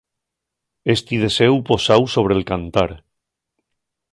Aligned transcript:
Esti 0.93 1.15
deséu 1.23 1.53
posáu 1.69 2.03
sobre'l 2.15 2.43
cantar. 2.51 2.91